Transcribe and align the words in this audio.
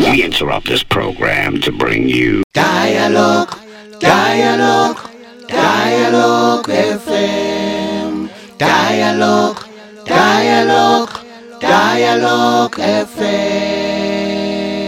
We 0.00 0.22
interrupt 0.24 0.66
this 0.66 0.82
program 0.82 1.60
to 1.60 1.70
bring 1.70 2.08
you 2.08 2.42
Dialogue, 2.54 3.54
Dialogue, 4.00 4.98
Dialogue 5.46 6.66
FM. 6.66 8.30
Dialogue, 8.58 9.62
Dialogue, 10.06 11.20
Dialogue 11.60 12.76
FM. 13.06 13.70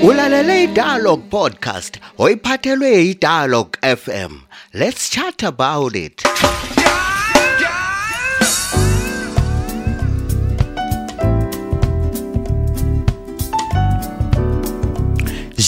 Ulalele 0.09 0.63
iDialogue 0.67 1.29
podcast 1.31 2.01
oyiphathelwe 2.19 2.93
iDialogue 3.13 3.77
FM. 3.83 4.33
Let's 4.75 5.11
chat 5.11 5.43
about 5.43 5.95
it. 5.95 6.23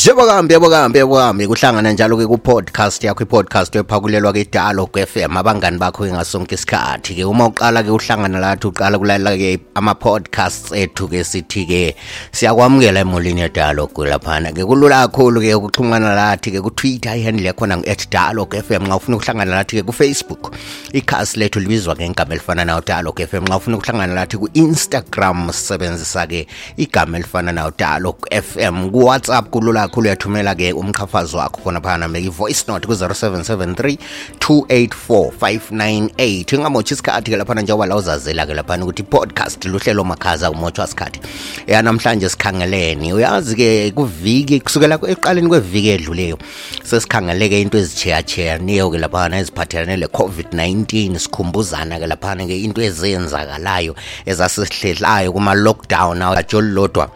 njengobakambi 0.05 0.55
yabokambi 0.55 0.99
yabokambi 0.99 1.47
kuhlangana 1.47 1.93
njalo-ke 1.93 2.27
ku-podcast 2.27 3.05
yakho 3.05 3.23
i-podcast 3.25 3.77
ephakulelwa 3.77 4.33
ke-dialogue 4.33 5.07
fm 5.07 5.37
abangani 5.37 5.79
bakho-ke 5.79 6.13
ngasonke 6.13 6.55
isikhathi-ke. 6.55 7.25
Uma 7.25 7.47
uqala-ke 7.49 7.89
uhlangana 7.89 8.39
lathi 8.39 8.67
uqala 8.67 8.99
kulalela-ke 8.99 9.59
ama-podcasts 9.75 10.73
ethu-ke 10.77 11.25
sithi-ke 11.25 11.97
siyakwamukela 12.33 13.01
emolini 13.01 13.41
yedialogue 13.41 14.05
laphana-ke 14.05 14.65
kulula 14.65 15.09
kakhulu-ke 15.09 15.55
ukuxhumana 15.55 16.13
lathi-ke 16.15 16.61
kutwitter 16.61 17.17
ihandle 17.17 17.47
yakhona 17.47 17.77
ngu-at 17.77 18.11
dialogue 18.11 18.61
fm 18.61 18.85
nxa 18.85 18.97
ufuna 18.97 19.17
ukuhlangana 19.17 19.57
lathi-ke 19.57 19.83
kufacebook 19.83 20.53
ikhasi 20.93 21.39
lethu 21.39 21.61
libizwa 21.61 21.97
ngegama 21.97 22.35
elifana 22.35 22.65
nayo 22.65 22.83
dialogue 22.87 23.25
m. 23.33 23.45
Nxa 23.45 23.57
ufuna 23.57 23.77
ukuhlangana 23.77 24.15
lathi 24.15 24.37
ku-instagram 24.37 25.49
sisebenzisa-ke 25.53 26.47
igama 26.77 27.17
elifana 27.17 27.53
nayo 27.53 27.73
dialogue 27.79 28.21
fm 28.43 28.91
kuwhatsapp 28.91 29.49
kulula 29.51 29.94
kakhulu 29.95 30.09
uyathumela 30.09 30.55
ke 30.55 30.73
umqhafazo 30.73 31.39
wakho 31.39 31.61
khona 31.63 31.81
phana 31.81 32.09
make 32.09 32.25
note 32.69 32.87
ku-0773 32.87 33.99
284 34.41 35.31
598 35.39 36.55
ingamotshi 36.55 36.95
isikhathi 36.95 37.31
ke 37.31 37.37
laphana 37.37 37.63
njengoba 37.63 37.87
la 37.87 37.97
uzazela 37.97 38.47
ke 38.47 38.55
laphana 38.55 38.85
ukuthi 38.85 39.03
i-podcast 39.03 39.65
luhlelo 39.65 40.05
makhaza 40.05 40.51
umotshwa 40.51 40.87
sikhathi 40.87 41.21
ya 41.67 41.83
namhlanje 41.83 42.29
sikhangeleni 42.29 43.13
uyazi 43.13 43.57
ke 43.57 43.91
kuviki 43.91 44.61
kusukela 44.61 44.95
ekuqaleni 44.95 45.49
kweviki 45.49 45.89
edluleyo 45.89 46.39
sesikhangeleke 46.83 47.61
into 47.61 47.79
ezitsheya-tsheyaniyo 47.79 48.91
ke 48.91 48.99
laphana 48.99 49.39
eziphathelane 49.39 49.97
le-covid-19 49.97 51.19
sikhumbuzana 51.19 52.01
ke 52.01 52.07
laphana 52.07 52.47
ke 52.47 52.59
into 52.59 52.83
ezenzakalayo 52.83 53.95
ezasihlehlayo 54.27 55.33
kuma-lockdown 55.33 56.23
ajolilodwa 56.23 57.11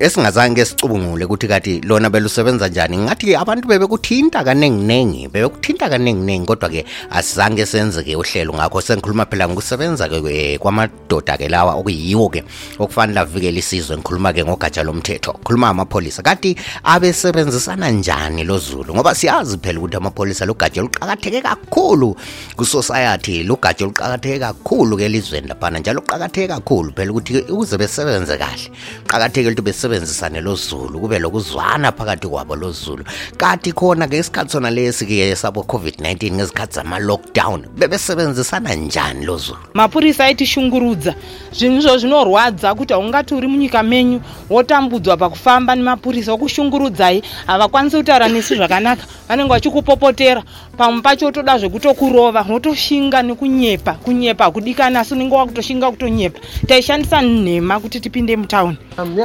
esingazange 0.00 0.64
sicubungule 0.64 1.24
ukuthi 1.24 1.48
kati 1.48 1.80
lona 1.80 2.10
belusebenza 2.10 2.68
njani. 2.68 2.98
Ngathi 2.98 3.36
abantu 3.36 3.68
bebekuthinta 3.68 4.44
kanenginengi 4.44 5.28
bebekuthinta 5.28 5.88
kanenginengi 5.88 6.46
kodwa 6.46 6.68
ke 6.68 6.84
asizange 7.10 7.66
senze 7.66 8.02
ke 8.02 8.16
uhlelo 8.16 8.54
ngakho. 8.54 8.80
Sengikhuluma 8.80 9.26
phela 9.26 9.48
ngokusebenza 9.48 10.08
ke 10.08 10.58
kwamadoda 10.58 11.36
ke 11.36 11.48
lawa 11.48 11.74
okuyiwo 11.74 12.28
ke 12.32 12.44
okufanele 12.78 13.20
avikele 13.20 13.58
isizwe. 13.58 13.96
Ngikhuluma 13.96 14.32
ke 14.32 14.44
ngogatsha 14.44 14.82
lomthetho. 14.82 15.32
Khuluma 15.44 15.68
amapholisa. 15.68 16.22
Kati 16.22 16.56
abesebenzisana 16.84 17.90
njani 17.90 18.44
lo 18.44 18.58
Zulu? 18.58 18.94
Ngoba 18.94 19.14
siyazi 19.14 19.58
phela 19.58 19.78
ukuthi 19.80 19.96
amapholisa 19.96 20.46
lugatsha 20.46 20.80
luqhakatheke 20.80 21.42
kakhulu 21.42 22.16
kusociety. 22.56 23.42
Lugatsha 23.42 23.84
luqhakatheke 23.84 24.38
kakhulu 24.38 24.96
ke 24.96 25.04
elizweni 25.04 25.48
laphana 25.48 25.78
njalo 25.78 26.00
luqhakatheke 26.00 26.48
kakhulu 26.48 26.92
phela 26.96 27.10
ukuthi 27.10 27.38
ukuze 27.52 27.76
besebenze 27.76 28.38
kahle. 28.38 28.70
Qhakatheke 29.06 29.48
ukuthi 29.48 29.62
besebenzisane 29.90 30.40
lo 30.40 30.54
Zulu 30.54 31.00
kube 31.00 31.18
lokuzwana 31.18 31.92
phakathi 31.92 32.28
kwabo 32.28 32.56
lo 32.56 32.72
Zulu 32.72 33.04
kanti 33.36 33.72
khona 33.72 34.08
ke 34.08 34.18
isikhathi 34.18 34.50
sona 34.52 34.70
lesi 34.70 35.06
ke 35.06 35.36
sabo 35.36 35.62
COVID-19 35.62 36.32
ngezikhathi 36.32 36.74
zama 36.74 36.98
lockdown 36.98 37.66
bebesebenzisana 37.76 38.74
njani 38.74 39.26
lo 39.26 39.36
Zulu 39.36 39.58
mapurisa 39.74 40.24
aitishungurudza 40.24 41.14
zvinhu 41.52 41.78
izvo 41.78 41.98
zvinorwadza 41.98 42.74
kuti 42.74 42.92
haungati 42.92 43.34
uri 43.34 43.46
munyika 43.46 43.82
menyu 43.82 44.20
wotambudzwa 44.50 45.16
pakufamba 45.16 45.74
nemapurisa 45.76 46.32
okushungurudzai 46.32 47.22
havakwanisi 47.46 47.96
kutaura 47.96 48.28
nesi 48.28 48.54
zvakanaka. 48.54 49.04
Vanenge 49.28 49.50
vachikupopotera 49.50 50.42
pamwe 50.76 51.02
pacho 51.02 51.26
wotoda 51.26 51.58
zvekutokurova 51.58 52.46
wotoshinga 52.48 53.22
nekunyepa 53.22 53.92
kunyepa 53.92 54.44
hakudikani 54.44 54.96
asi 54.96 55.14
unenge 55.14 55.34
wakutoshinga 55.34 55.90
kutonyepa 55.90 56.40
taishandisa 56.66 57.22
nhema 57.22 57.80
kuti 57.80 58.00
tipinde 58.00 58.36
mutauni. 58.36 58.76
Um, 58.98 59.18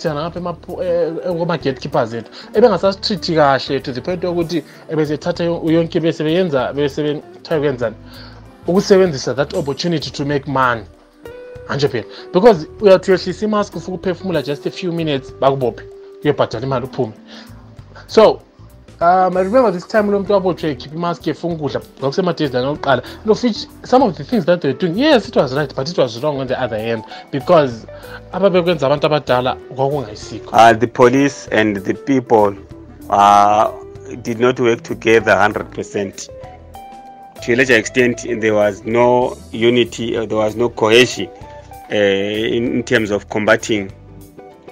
mbijana 0.00 0.20
ngapha 0.22 0.40
emapu- 0.40 0.82
eh, 0.82 1.12
eh, 1.26 1.32
ethu 1.66 2.30
ebengasasitrithi 2.54 3.34
kahle 3.34 3.80
to 3.80 3.92
the 3.92 4.00
point 4.00 4.24
yokuthi 4.24 4.64
ebesethatha 4.88 5.44
yo- 5.44 5.62
yonke 5.66 6.00
besebeyenza 6.00 6.72
besebetha 6.72 7.58
ukwenzani? 7.58 7.96
Ukusebenzisa 8.66 9.34
that 9.34 9.54
opportunity 9.54 10.10
to 10.10 10.24
make 10.24 10.46
money. 10.46 10.84
Manje 11.68 11.88
phela 11.88 12.04
because 12.32 12.66
uyathi 12.80 13.10
uyehlisa 13.10 13.44
imask 13.46 13.76
ufuna 13.76 13.96
ukuphefumula 13.96 14.42
just 14.42 14.66
a 14.66 14.70
few 14.70 14.92
minutes 14.92 15.34
bakubophe 15.40 15.84
kuyobhadala 16.22 16.66
imali 16.66 16.84
uphume. 16.86 17.12
So 18.06 18.40
um 19.00 19.36
i 19.36 19.42
remember 19.42 19.72
this 19.72 19.86
time 19.88 20.10
lo 20.10 20.18
muntu 20.18 20.32
wabotshwe 20.32 20.70
ekhipha 20.70 20.94
imaski 20.96 21.30
efuna 21.30 21.54
ukudla 21.54 21.80
kwakusemadezini 22.00 22.66
okuqala 22.66 23.02
some 23.82 24.04
of 24.04 24.16
the 24.16 24.24
things 24.24 24.44
that 24.44 24.60
they 24.60 24.70
were 24.70 24.78
doing 24.80 25.00
yes 25.00 25.28
it 25.28 25.36
was 25.36 25.52
right 25.52 25.74
but 25.74 25.88
it 25.88 25.98
was 25.98 26.20
wrong 26.22 26.40
on 26.40 26.46
the 26.48 26.54
other 26.64 26.78
hand 26.78 27.02
because 27.32 27.86
ababekwenza 28.32 28.86
abantu 28.86 29.06
abadala 29.06 29.54
kwakungayisikho 29.76 30.56
uh, 30.56 30.78
the 30.78 30.86
police 30.86 31.48
and 31.60 31.82
the 31.84 31.94
people 31.94 32.54
uh, 33.10 33.64
did 34.22 34.40
not 34.40 34.58
work 34.60 34.82
together 34.82 35.34
100%. 35.34 36.28
To 37.44 37.52
a 37.52 37.56
larger 37.56 37.76
extent, 37.76 38.22
there 38.40 38.54
was 38.54 38.84
no 38.84 39.36
unity, 39.52 40.16
uh, 40.16 40.26
there 40.26 40.36
was 40.38 40.56
no 40.56 40.68
cohesion 40.68 41.28
uh, 41.90 41.94
in, 42.56 42.74
in 42.74 42.82
terms 42.82 43.10
of 43.10 43.28
combating 43.28 43.90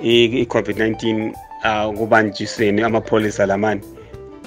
i- 0.03 0.41
i- 0.41 0.47
COVID-19 0.47 1.33
uh, 1.65 2.85
amapholisa 2.87 3.47
lamani 3.47 3.81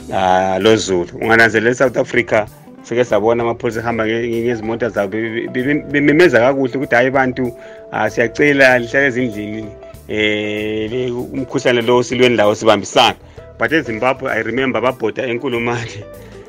uh, 0.10 0.58
lo 0.64 0.76
Zulu. 0.76 1.10
Ungananzelela 1.22 1.76
South 1.76 1.98
Africa 1.98 2.46
sike 2.84 3.04
sabona 3.06 3.44
amapholisa 3.44 3.80
ahamba 3.80 4.06
nge- 4.08 4.42
ngezimota 4.44 4.90
zabo 4.90 5.12
be- 5.12 5.48
be- 5.48 5.64
be- 5.64 5.84
bememeza 5.92 6.40
kakuhle 6.40 6.74
ukuthi 6.78 6.96
hayi 6.96 7.12
bantu 7.12 7.44
uh, 7.92 8.08
siyacela 8.08 8.80
lihlale 8.80 9.06
ezindlini 9.08 9.66
eh 10.08 10.92
le- 10.92 11.12
umkhuhlane 11.12 11.82
lo 11.82 12.04
silweni 12.04 12.36
lawo 12.36 12.56
sibambisana 12.56 13.16
but 13.60 13.72
ezimbabwe 13.72 14.32
i 14.32 14.44
remember 14.44 14.82
babhoda 14.82 15.24
enkulumane 15.28 16.04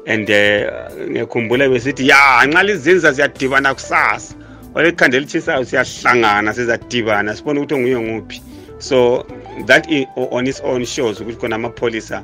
and 0.07 0.31
eh, 0.31 0.73
ngiyakhumbula 1.11 1.69
besithi 1.69 2.09
ya 2.09 2.47
nxa 2.47 2.63
lizinza 2.63 3.13
ziyadibana 3.13 3.75
kusasa. 3.75 4.35
Olekhanda 4.75 5.17
elitshisayo 5.17 5.65
siyahlangana 5.65 6.55
sizadibana 6.55 7.37
sibone 7.37 7.61
ukuthi 7.61 7.75
onguye 7.75 8.01
nguphi. 8.01 8.43
So 8.79 9.27
that 9.67 9.87
i- 9.91 10.09
on 10.17 10.47
its 10.47 10.61
own 10.65 10.85
shows 10.85 11.21
ukuthi 11.21 11.39
khona 11.39 11.57
amapholisa 11.57 12.23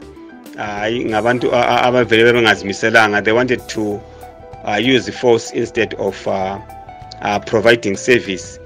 hayi 0.59 1.05
ngabantu 1.05 1.55
abavele 1.55 2.25
bebengazimiselanga. 2.25 3.23
They 3.25 3.33
wanted 3.33 3.61
to 3.69 4.01
uh, 4.65 4.77
use 4.77 5.11
force 5.11 5.51
instead 5.53 5.95
of 5.95 6.27
uh, 6.27 6.59
uh, 7.23 7.39
providing 7.47 7.97
service 7.97 8.59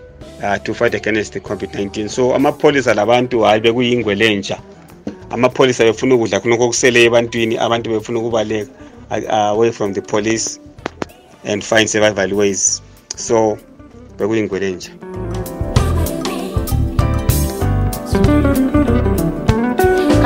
uh, 0.42 0.58
to 0.58 0.75
fight 0.75 0.94
against 0.94 1.32
the 1.32 1.41
covid-19 1.41 2.08
so 2.08 2.34
amapholisa 2.34 2.94
labantu 2.94 3.41
hayi 3.41 3.60
bekuyingwe 3.60 4.14
lentsha 4.14 4.58
amapholisa 5.30 5.84
befuna 5.84 6.14
ukudla 6.14 6.41
khonokho 6.41 6.64
okusele 6.64 7.04
ebantwini 7.04 7.58
abantu 7.58 7.91
befuna 7.91 8.19
ukubaleka 8.19 8.70
away 9.10 9.70
from 9.70 9.92
the 9.92 10.03
police 10.03 10.59
and 11.44 11.62
find 11.62 11.88
survival 11.88 12.34
ways. 12.34 12.82
So 13.16 13.59
bekuyingwe 14.16 14.60
lentsha 14.60 14.91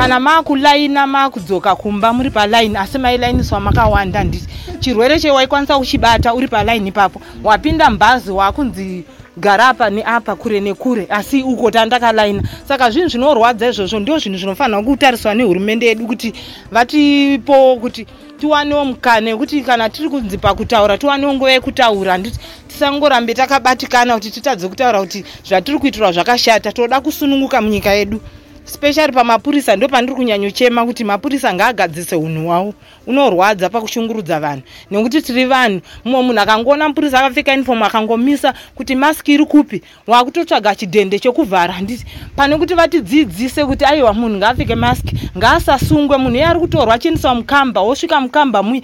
kana 0.07 0.19
maakulaina 0.19 1.07
maakudzoka 1.07 1.75
kumba 1.75 2.13
muri 2.13 2.29
palaini 2.29 2.77
asi 2.77 2.97
mailainiswa 2.97 3.59
makawanda 3.59 4.23
nditi 4.23 4.47
chirwere 4.79 5.19
chewaikwanisa 5.19 5.77
kuchibata 5.77 6.33
uri 6.33 6.47
palaini 6.47 6.89
ipapo. 6.89 7.21
Wapinda 7.43 7.89
mubhazi 7.89 8.31
wakunzi 8.31 9.03
gara 9.37 9.67
apa 9.67 9.89
neapa 9.89 10.35
kure 10.35 10.59
nekure 10.59 11.07
asi 11.09 11.43
uko 11.43 11.71
tandakalaina. 11.71 12.43
Saka 12.67 12.91
zvinhu 12.91 13.09
zvinorwadza 13.09 13.69
izvozvo 13.69 13.99
ndio 13.99 14.19
zvinhu 14.19 14.37
zvinofanira 14.37 14.83
kutariswa 14.83 15.33
nehurumende 15.33 15.85
yedu 15.85 16.07
kuti 16.07 16.33
vatipo 16.71 17.75
kuti 17.75 18.07
tiwanewo 18.39 18.85
mukana 18.85 19.29
wekuti 19.31 19.61
kana 19.61 19.89
tiri 19.89 20.09
kunzi 20.09 20.37
pakutaura 20.37 20.97
tiwanewo 20.97 21.33
nguva 21.33 21.51
yekutaura 21.51 22.11
handiti 22.11 22.39
tisangorambe 22.67 23.33
takabatikana 23.33 24.13
kuti 24.13 24.31
titadze 24.31 24.67
kutaura 24.67 24.99
kuti 24.99 25.25
zvatiri 25.45 25.79
kuitirwa 25.79 26.11
zvakashata 26.11 26.71
toda 26.71 27.01
kusununguka 27.01 27.61
munyika 27.61 27.93
yedu 27.93 28.21
specially 28.67 29.11
pamapurisa 29.13 29.75
ndo 29.75 29.87
pandiri 29.87 30.15
kunyanyochema 30.15 30.85
kuti 30.85 31.03
mapurisa 31.03 31.53
ngaagadzise 31.53 32.15
unhu 32.15 32.47
hwawo 32.47 32.73
unorwadza 33.07 33.69
pakushungurudza 33.69 34.39
vanhu. 34.39 34.61
Nekuti 34.91 35.21
tiri 35.21 35.45
vanhu 35.45 35.81
mumwe 36.05 36.21
munhu 36.21 36.39
akangoona 36.39 36.87
mupurisa 36.87 37.19
akapfeka 37.19 37.53
inifomu 37.53 37.85
akangomisa 37.85 38.53
kuti 38.75 38.95
maski 38.95 39.33
iri 39.33 39.45
kupi 39.45 39.81
waakutotsvaga 40.07 40.75
chidhende 40.75 41.19
chokuvhara 41.19 41.73
handiti 41.73 42.05
pane 42.35 42.57
kuti 42.57 42.73
vatidzidzise 42.73 43.65
kuti 43.65 43.85
aiwa 43.85 44.13
munhu 44.13 44.37
ngaapfeke 44.37 44.75
maski 44.75 45.15
ngaasasungwe. 45.37 46.17
Munhu 46.17 46.35
iye 46.35 46.45
ari 46.45 46.59
kutorwa 46.59 46.93
achiendeswa 46.93 47.35
mukamba 47.35 47.81
wosvika 47.81 48.21
mukamba 48.21 48.63
mui 48.63 48.83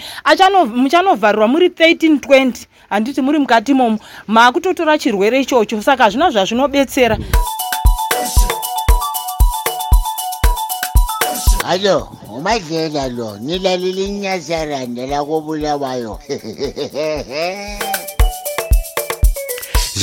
muchanovharirwa 0.75 1.47
muri 1.47 1.67
13 1.67 2.17
20 2.17 2.53
handiti 2.89 3.21
muri 3.21 3.39
mukati 3.39 3.73
momo 3.73 3.99
maakutotora 4.27 4.97
chirwere 4.97 5.41
ichocho. 5.41 5.81
Saka 5.81 6.03
hazvina 6.03 6.29
zvazvinobetsera 6.29 7.17
Alo, 11.65 12.09
umadlela 12.35 13.07
lo, 13.07 13.37
nilalile 13.37 14.05
inyazaranda 14.05 15.07
la 15.07 15.23
kobulawayo. 15.23 16.19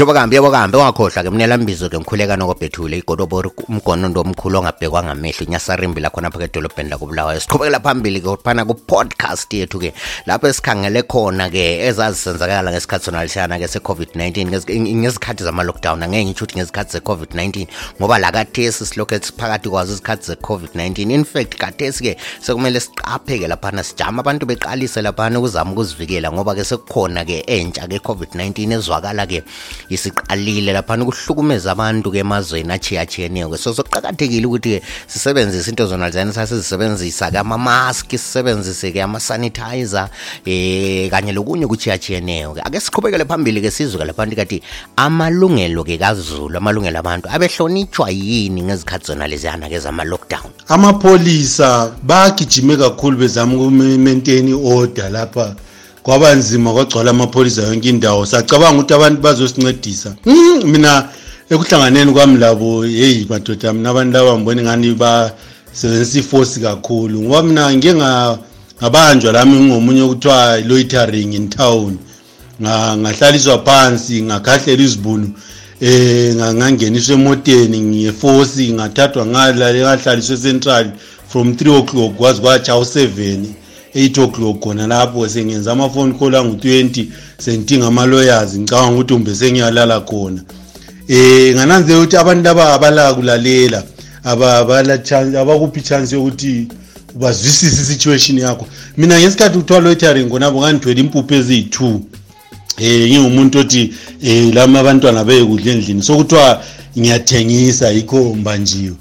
njengoba 0.01 0.21
kambi 0.21 0.37
yabo 0.37 0.51
kambe 0.51 0.79
ungakhohlwa 0.79 1.23
ke 1.23 1.31
mnelambizo 1.31 1.91
ke 1.91 1.99
ngikhuleka 1.99 2.37
nokobhethule 2.37 2.99
igodobori 2.99 3.51
umgonondo 3.69 4.21
omkhulu 4.21 4.59
ongabhekwa 4.59 5.03
ngamehlo 5.05 5.47
inyasarimbi 5.47 6.01
lakhona 6.01 6.31
phaka 6.31 6.45
edolobheni 6.45 6.89
lakobulawayo. 6.89 7.41
Siqhubekela 7.41 7.81
phambili 7.81 8.21
ke 8.23 8.37
phana 8.43 8.65
ku-podcast 8.65 9.53
yethu 9.53 9.79
ke 9.79 9.93
lapho 10.27 10.49
esikhangele 10.49 11.03
khona 11.03 11.51
ke 11.51 11.85
ezazisenzakala 11.85 12.73
ngesikhathi 12.73 13.05
sona 13.05 13.25
lishana 13.25 13.59
ke 13.59 13.69
se-covid-19 13.69 14.49
ngezi- 14.49 14.97
ngezikhathi 14.97 15.45
zama-lockdown. 15.45 16.03
Angeke 16.03 16.25
ngitsho 16.25 16.45
ukuthi 16.45 16.57
ngezikhathi 16.57 16.97
ze-covid-19 16.97 17.67
ngoba 18.01 18.19
la 18.19 18.33
kathesi 18.33 18.87
silokhu 18.87 19.21
siphakathi 19.21 19.69
kwazo 19.69 19.93
izikhathi 19.93 20.33
ze-covid-19 20.33 21.13
in 21.13 21.25
fact 21.25 21.57
kathesi 21.57 22.03
ke 22.05 22.17
sekumele 22.41 22.81
siqaphe-ke 22.81 23.49
laphana 23.49 23.85
sijame 23.85 24.21
abantu 24.21 24.47
beqalise 24.47 25.03
laphana 25.03 25.39
ukuzama 25.39 25.73
ukuzivikela 25.73 26.33
ngoba 26.33 26.55
ke 26.55 26.65
sekukhona 26.65 27.25
ke 27.25 27.45
entsha 27.47 27.85
ke 27.87 28.01
covid-19 28.01 28.73
ezwakala 28.73 29.27
ke 29.27 29.45
isiqalile 29.91 30.73
laphana 30.73 31.05
ukuhlukumeza 31.05 31.73
abantu 31.73 32.11
ke 32.11 32.19
emazweni 32.19 32.73
achiyachiyeneyo 32.73 33.51
ke 33.51 33.59
so 33.59 33.75
sokuqakathekile 33.75 34.47
ukuthi 34.47 34.81
ke 34.81 34.83
sisebenzise 35.07 35.71
into 35.71 35.87
zona 35.87 36.07
lezana 36.07 36.33
sasizisebenzisa 36.33 37.31
ke 37.31 37.39
amamaski 37.39 38.19
sisebenzise 38.19 38.93
ke 38.93 39.03
ama-sanitizer 39.03 40.09
eh 40.47 41.11
kanye 41.11 41.33
lokunye 41.33 41.67
kuchiyachiyeneyo 41.67 42.55
ke 42.55 42.61
ake 42.61 42.81
siqhubekele 42.81 43.25
phambili 43.25 43.61
ke 43.61 43.71
sizwe 43.71 43.99
ke 43.99 44.05
laphantu 44.05 44.37
kathi 44.37 44.63
amalungelo 44.97 45.85
ke 45.85 45.99
kazulu 45.99 46.57
amalungelo 46.57 46.99
abantu 46.99 47.29
abehlonitshwa 47.29 48.11
yini 48.11 48.63
ngezikhathi 48.63 49.07
zona 49.07 49.27
leziyana 49.27 49.69
ke 49.69 49.79
zama-lockdown? 49.79 50.51
Amapholisa 50.69 51.93
bagijime 52.03 52.77
kakhulu 52.77 53.17
bezama 53.17 53.55
ukumaintain 53.55 54.55
order 54.55 55.11
lapha. 55.11 55.55
Kwaba 56.03 56.35
nzima 56.35 56.73
kwagcwala 56.73 57.11
amapholisa 57.11 57.63
yonke 57.63 57.89
indawo. 57.89 58.27
Sacabanga 58.27 58.79
ukuthi 58.79 58.95
abantu 58.95 59.21
bazosincedisa. 59.23 60.15
Mm, 60.27 60.63
mina 60.65 61.09
ekuhlanganeni 61.51 62.13
kwami 62.13 62.39
labo 62.39 62.83
heyi 62.83 63.27
madoda 63.29 63.73
mina 63.73 63.91
abantu 63.91 64.13
laba 64.19 64.37
ngibona 64.39 64.61
ingani 64.63 64.95
basebenzisa 64.95 66.19
ifosi 66.19 66.61
kakhulu 66.61 67.23
ngoba 67.23 67.43
mina 67.43 67.73
ngike 67.73 67.95
nga- 67.95 68.39
ngabanjwa 68.83 69.33
lami 69.33 69.57
ngingomunye 69.61 70.03
okuthiwa 70.03 70.61
loitering 70.61 71.35
in 71.35 71.49
town. 71.49 71.99
Nga- 72.63 72.97
ngahlaliswa 72.97 73.59
phansi 73.65 74.23
ngakhahlela 74.23 74.83
izibunu 74.83 75.29
eh 75.81 76.35
nga- 76.35 76.55
ngangeniswa 76.55 77.15
emoteni 77.15 77.81
ngefosi 77.81 78.73
ngathathwa 78.73 79.27
ngalale 79.27 79.81
ngahlaliswe 79.81 80.37
central 80.37 80.91
from 81.29 81.53
3 81.53 81.79
o'clock 81.79 82.15
kwazi 82.17 82.41
kwathi 82.41 82.71
awu 82.71 82.83
7 82.85 83.39
8 83.95 84.23
o'clock 84.23 84.61
khona 84.61 84.87
lapho 84.87 85.29
sengenza 85.29 85.73
amafoni 85.73 86.15
call 86.15 86.35
angu-20 86.35 87.07
sengidinga 87.39 87.87
ama-lawyers 87.87 88.55
ngicabanga 88.55 88.93
ukuthi 88.93 89.15
umbe 89.15 89.35
sengiyalala 89.35 90.01
khona. 90.01 90.43
Eh 91.09 91.55
ngananzela 91.55 91.99
ukuthi 91.99 92.17
abantu 92.17 92.45
laba 92.45 92.75
abala 92.75 93.15
kulalela 93.15 93.83
abakuphi 94.25 95.83
chance 95.83 96.15
yokuthi 96.15 96.69
bazwisise 97.15 97.83
isituation 97.83 98.39
yakho. 98.39 98.67
Mina 98.97 99.21
ngesikhathi 99.21 99.59
kuthiwa 99.59 99.81
loitering 99.81 100.29
khonapho 100.31 100.59
ngandithwele 100.59 101.01
impuphu 101.01 101.35
eziyi-two. 101.35 102.01
Eh 102.79 103.11
ngingumuntu 103.11 103.59
othi 103.59 103.95
eh 104.23 104.55
lama 104.55 104.81
abantwana 104.81 105.25
beyekudla 105.25 105.73
endlini. 105.73 106.03
Sokuthiwa 106.03 106.63
ngiyathengisa 106.99 107.91
yikho 107.91 108.35
mbanjiwe 108.35 108.97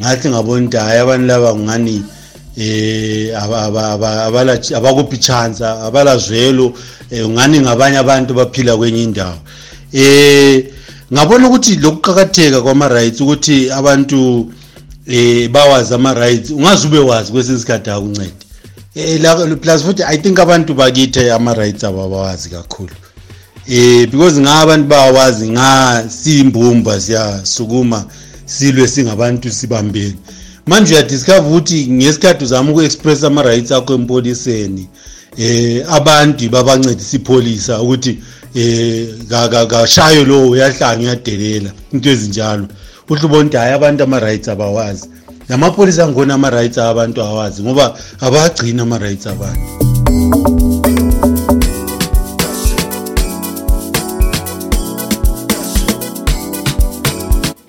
ngathi 0.00 0.28
ngabona 0.28 0.64
ukuthi 0.64 0.76
hayi 0.76 1.00
abantu 1.00 1.26
laba 1.26 1.54
ngani 1.54 2.02
eh 2.56 3.32
aba- 3.42 3.62
aba- 3.62 3.92
aba- 3.92 4.24
abala 4.24 4.58
abakuphi 4.76 5.18
chance 5.18 5.64
abala 5.64 6.16
zwelo. 6.18 6.72
Eh, 7.10 7.28
ngani 7.28 7.60
ngabanye 7.60 7.98
abantu 7.98 8.34
baphila 8.34 8.76
kwenye 8.76 9.02
indawo? 9.02 9.38
Eh 9.92 10.64
ngabona 11.12 11.48
ukuthi 11.48 11.76
lokuqhakatheka 11.76 12.62
kwama-rights 12.62 13.20
ukuthi 13.20 13.70
abantu 13.70 14.50
eh 15.06 15.48
bawazi 15.50 15.94
ama-rights 15.94 16.50
ungaze 16.50 16.86
ube 16.86 16.98
wazi 16.98 17.32
kwesinye 17.32 17.56
isikhathi 17.56 17.90
akuncede 17.90 18.32
eh 18.94 19.56
plus 19.60 19.82
futhi 19.82 20.02
i 20.02 20.18
think 20.18 20.38
abantu 20.38 20.74
bakithi 20.74 21.30
ama-rights 21.30 21.84
abo 21.84 22.04
abawazi 22.04 22.48
kakhulu. 22.48 22.94
Eh 23.68 24.06
because 24.10 24.40
nga 24.40 24.60
abantu 24.60 24.88
bawazi 24.88 25.48
nga 25.50 26.04
siyimbumba 26.08 27.00
siyasukuma 27.00 28.04
silwe 28.46 28.88
singabantu 28.88 29.50
sibambeni 29.50 30.16
manje 30.66 30.94
uyadiscover 30.94 31.46
ukuthi 31.46 31.86
ngesikhathi 31.90 32.44
uzama 32.44 32.70
uku-express 32.72 33.24
ama-rights 33.24 33.72
akho 33.72 33.94
empoliseni 33.94 34.88
eh 35.38 35.84
abantu 35.88 36.48
babancedisa 36.50 37.16
ipholisa 37.16 37.80
ukuthi 37.82 38.18
eh 38.54 39.08
ka- 39.28 39.48
ka- 39.48 39.66
kashayo 39.66 40.24
lo 40.24 40.50
uyahlanga 40.50 41.02
uyadelela 41.02 41.70
into 41.92 42.10
ezinjalo. 42.10 42.66
Uhle 43.08 43.24
ubona 43.26 43.40
ukuthi 43.44 43.56
hayi 43.56 43.72
abantu 43.74 44.02
ama-rights 44.04 44.48
abawazi. 44.48 45.08
Namapholisa 45.48 46.04
angona 46.04 46.34
ama-rights 46.34 46.78
abantu 46.78 47.22
awazi 47.22 47.62
ngoba 47.62 47.94
abagcina 48.20 48.82
ama-rights 48.82 49.26
abantu 49.26 49.91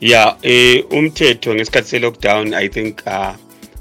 yeah 0.04 0.38
eh 0.42 0.84
umthetho 0.92 1.56
ngesikhathi 1.56 1.90
se-lockdown 1.90 2.54
i 2.54 2.70
think 2.70 3.08
uh 3.08 3.36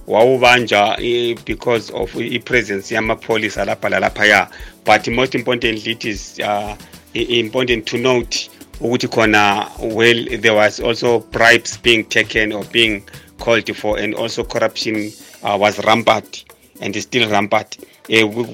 wawubanjwa 0.07 0.99
eh, 1.01 1.37
because 1.47 1.93
of 1.93 2.15
i-presence 2.17 2.95
yamapholisa 2.95 3.65
lapha 3.65 3.89
lalaphaya. 3.89 4.49
But 4.85 5.09
most 5.09 5.35
importantly 5.35 5.93
it 5.93 6.05
is 6.05 6.41
uh, 6.41 6.75
important 7.15 7.85
to 7.87 7.99
note 7.99 8.51
ukuthi 8.81 9.09
khona 9.09 9.71
well 9.81 10.25
there 10.41 10.55
was 10.55 10.81
also 10.81 11.21
bribes 11.21 11.79
being 11.83 12.05
taken 12.05 12.53
or 12.53 12.65
being 12.73 13.03
called 13.39 13.75
for 13.77 13.99
and 13.99 14.15
also 14.15 14.45
corruption 14.45 15.13
uh, 15.45 15.57
was 15.61 15.79
rampant 15.85 16.45
and 16.81 16.97
is 16.97 17.05
still 17.05 17.29
rampant 17.31 17.79
eh 18.09 18.25
ku- 18.25 18.45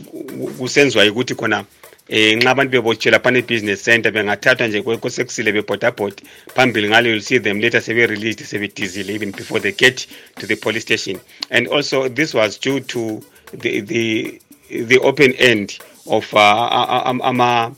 kusenziwa 0.59 1.05
ukuthi 1.05 1.35
khona 1.35 1.65
eh 2.09 2.37
nxa 2.37 2.51
abantu 2.51 2.71
bebotshelwa 2.71 3.21
phana 3.21 3.39
e-business 3.39 3.85
center 3.85 4.13
bengathathwa 4.13 4.67
nje 4.69 4.83
kosekusile 4.83 5.53
bebhodabhodi 5.53 6.23
phambili 6.55 6.89
ngalo 6.89 7.09
you'll 7.09 7.23
see 7.23 7.39
them 7.39 7.61
later 7.61 7.83
sebe-released 7.83 8.45
sebedizile 8.45 9.15
even 9.15 9.33
before 9.33 9.61
they 9.61 9.73
get 9.73 10.07
to 10.41 10.47
the 10.47 10.57
police 10.57 10.83
station. 10.83 11.21
And 11.51 11.69
also 11.69 12.09
this 12.09 12.35
was 12.35 12.59
due 12.61 12.81
to 12.81 13.21
the 13.53 13.81
the 13.81 14.41
the 14.69 14.99
open 14.99 15.33
end 15.39 15.79
of 16.07 16.35
uh, 16.35 17.07
ama- 17.23 17.73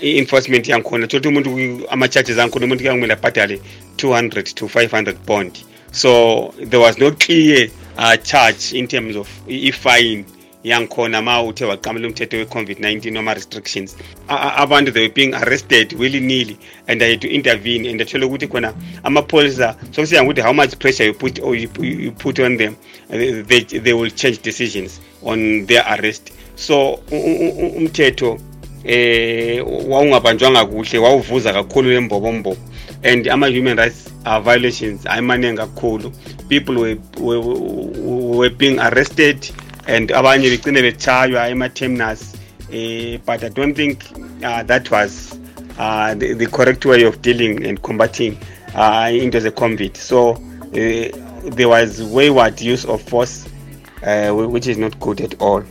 i-enforcement 0.00 0.68
yankhona 0.68 1.06
thola 1.06 1.20
ukuthi 1.20 1.28
umuntu 1.28 1.86
ama-charges 1.90 2.38
ankhona 2.38 2.64
umuntu 2.66 2.82
kuyakumele 2.82 3.12
abhadale 3.12 3.60
200 3.96 4.54
to 4.54 4.66
500 4.66 5.14
bond. 5.26 5.58
So 5.92 6.54
there 6.58 6.78
was 6.80 6.98
no 6.98 7.10
clear 7.10 7.68
uh, 7.98 8.16
charge 8.22 8.72
in 8.78 8.86
terms 8.86 9.16
of 9.16 9.28
i-fine 9.48 10.24
yankhona 10.64 11.22
ma 11.22 11.42
uthe 11.42 11.64
waqamela 11.64 12.06
umthetho 12.08 12.36
we-covid-19 12.36 13.12
noma 13.12 13.34
restrictions. 13.34 13.96
A- 14.28 14.34
a- 14.36 14.56
abantu 14.56 14.92
they 14.92 15.02
were 15.02 15.14
being 15.14 15.34
arrested 15.34 15.92
willy 15.98 16.20
nilly 16.20 16.58
and 16.86 17.02
i 17.02 17.10
had 17.10 17.20
to 17.20 17.28
intervene 17.28 17.90
and 17.90 18.00
athola 18.00 18.26
ukuthi 18.26 18.46
khona 18.46 18.74
amapholisa 19.02 19.76
sokusiya 19.90 20.22
ngokuthi 20.24 20.40
how 20.42 20.52
much 20.52 20.76
pressure 20.78 21.06
you 21.06 21.14
put, 21.14 21.38
or 21.42 21.54
you, 21.56 21.68
you 21.82 22.12
put 22.12 22.38
on 22.38 22.56
them 22.58 22.76
they, 23.10 23.62
they 23.64 23.92
will 23.92 24.10
change 24.10 24.38
decisions 24.42 25.00
on 25.22 25.66
their 25.66 25.84
arrest. 25.88 26.32
So 26.56 27.00
umthetho 27.76 28.38
eh 28.84 29.64
wawungabanjwanga 29.88 30.64
kuhle 30.66 30.98
wawuvuza 30.98 31.52
kakhulu 31.52 31.90
lembobombo 31.90 32.56
and 33.02 33.28
ama-human 33.28 33.76
rights 33.78 34.06
uh, 34.26 34.38
violations 34.40 35.06
ayemaningi 35.06 35.56
kakhulu. 35.56 36.12
People 36.48 36.76
were, 36.76 36.96
were, 37.20 37.38
were 38.36 38.50
being 38.50 38.78
arrested 38.78 39.36
and 39.86 40.10
abanye 40.12 40.50
begcine 40.50 40.82
betshaywa 40.82 41.48
ema-terminus 41.48 42.34
eh, 42.72 43.18
but 43.26 43.42
i 43.42 43.48
don't 43.48 43.76
think 43.76 43.98
uh, 44.44 44.62
that 44.62 44.90
was 44.90 45.38
uh, 45.78 46.14
the, 46.14 46.34
the 46.34 46.46
correct 46.46 46.84
way 46.84 47.04
of 47.04 47.20
dealing 47.22 47.66
and 47.66 47.80
combating 47.82 48.36
uh, 48.74 49.08
into 49.12 49.40
ze-covid 49.40 49.96
so 49.96 50.30
uh, 50.30 51.30
there 51.44 51.68
was 51.68 52.02
wayward 52.02 52.60
use 52.60 52.84
of 52.84 53.00
force, 53.02 53.48
uh, 54.02 54.30
which 54.32 54.66
is 54.66 54.78
not 54.78 54.98
good 55.00 55.20
at 55.20 55.40
all. 55.40 55.64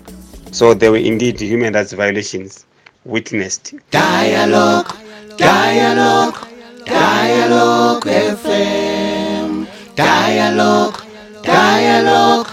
So 0.52 0.74
there 0.74 0.92
were 0.92 0.98
indeed 0.98 1.40
human 1.40 1.74
rights 1.74 1.94
violations 1.94 2.66
witnessed. 3.06 3.76
Dialogue, 3.92 4.96
dialogue, 5.38 6.48
dialogue 6.86 8.04
FM. 8.04 9.68
Dialogue, 9.96 11.04
dialogue, 11.44 12.48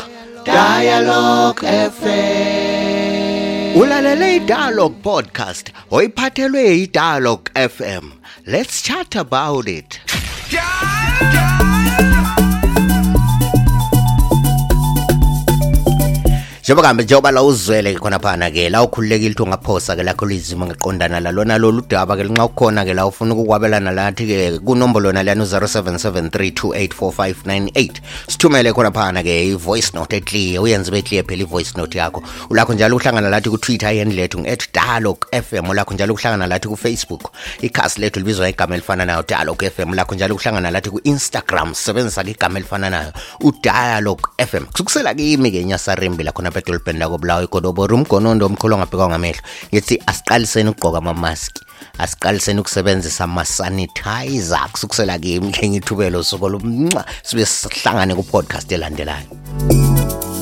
dialogue 0.46 1.60
FM. 1.66 2.06
Ulalele 3.80 4.36
iDialogue 4.36 4.94
podcast 5.02 5.72
oyiphathelwe 5.90 6.62
iDialogue 6.82 7.50
FM. 7.54 8.04
Let's 8.46 8.82
chat 8.82 9.16
about 9.16 9.68
it. 9.68 10.00
Njengoba 16.66 16.88
kambe 16.88 17.04
njengoba 17.04 17.30
la 17.30 17.42
uzwele 17.42 17.94
khona 17.94 18.18
phana 18.18 18.50
ke 18.50 18.68
la 18.68 18.82
ukhululekile 18.82 19.30
ukuthi 19.30 19.42
ungaphosa 19.42 19.96
ke 19.96 20.02
lakho 20.02 20.26
lizimo 20.26 20.66
ngiqondana 20.66 21.20
la 21.20 21.32
lona 21.32 21.58
lolu 21.58 21.82
daba 21.88 22.16
ke 22.16 22.25
linxa 22.25 22.44
ukhona 22.44 22.85
ke 22.85 22.94
la 22.94 23.06
ufuna 23.06 23.35
ukukwabelana 23.35 23.92
lathi 23.92 24.26
ke 24.26 24.58
kunombolo 24.58 25.12
naliyani 25.12 25.46
lana 25.46 25.58
u-0773284598 25.58 27.90
sithumele 28.28 28.73
khona 28.73 28.90
phana 28.90 29.23
ke 29.23 29.52
i-voice 29.52 29.90
note 29.94 30.16
eclear 30.16 30.62
uyenze 30.62 30.90
ibe 30.90 31.02
clear 31.02 31.25
phela 31.25 31.42
i-voice 31.42 31.73
note 31.76 31.99
yakho. 31.99 32.23
Ulakho 32.50 32.75
njalo 32.75 32.96
uhlangana 32.96 33.28
lathi 33.28 33.50
kutwitter 33.50 33.94
yendlethu 33.94 34.38
ngu-at 34.38 34.73
dialogue 34.73 35.42
fm 35.42 35.70
ulakho 35.70 35.94
njalo 35.94 36.14
ukuhlangana 36.14 36.46
lathi 36.46 36.68
ku-facebook 36.68 37.30
ikhasi 37.61 38.00
lethu 38.00 38.18
libizwa 38.18 38.49
igama 38.49 38.75
elifana 38.75 39.04
nayo 39.04 39.23
dialogue 39.28 39.70
fm 39.70 39.90
ulakho 39.90 40.14
njalo 40.14 40.35
ukuhlangana 40.35 40.70
lathi 40.70 40.90
ku-instagram 40.90 41.75
sisebenzisa-ke 41.75 42.30
igama 42.30 42.58
elifana 42.58 42.90
nayo 42.90 43.12
udialog 43.40 44.20
fm 44.49 44.64
kusukusela 44.64 45.14
kimi 45.14 45.50
ke 45.50 45.64
nyasarimbi 45.64 46.25
lakhona 46.56 46.62
pedolibheni 46.62 46.98
lakobulawa 46.98 47.42
igodobori 47.44 47.94
umgonondo 47.94 48.46
omkhulu 48.46 48.75
ongabhekwa 48.75 49.08
ngamehlo. 49.08 49.42
Ngithi 49.72 50.02
asiqaliseni 50.06 50.70
ukugqoka 50.70 50.98
amamaski 50.98 51.60
asiqaliseni 51.98 52.60
ukusebenzisa 52.60 53.25
ama-sanitizer? 53.25 54.68
Kusukusela 54.72 55.18
kimi 55.18 55.52
ke 55.52 55.68
ngithubelo 55.68 56.22
suko 56.22 56.48
lomnca 56.48 57.04
sibe 57.22 57.44
sihlangane 57.44 58.14
ku-podcast 58.14 58.72
elandelayo. 58.72 60.35